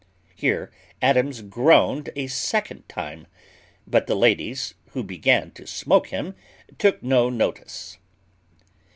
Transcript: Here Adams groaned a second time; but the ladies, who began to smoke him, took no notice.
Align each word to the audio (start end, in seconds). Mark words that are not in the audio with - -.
Here 0.35 0.71
Adams 0.99 1.43
groaned 1.43 2.09
a 2.15 2.25
second 2.25 2.89
time; 2.89 3.27
but 3.85 4.07
the 4.07 4.15
ladies, 4.15 4.73
who 4.93 5.03
began 5.03 5.51
to 5.51 5.67
smoke 5.67 6.07
him, 6.07 6.33
took 6.79 7.03
no 7.03 7.29
notice. 7.29 7.99